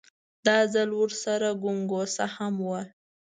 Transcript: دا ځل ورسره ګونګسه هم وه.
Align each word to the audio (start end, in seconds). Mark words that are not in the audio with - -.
دا 0.45 0.57
ځل 0.73 0.89
ورسره 1.01 1.49
ګونګسه 1.63 2.25
هم 2.35 2.55
وه. 2.67 2.81